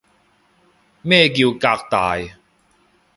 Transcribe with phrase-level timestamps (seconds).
[1.03, 1.59] 咩叫革
[1.91, 2.17] 大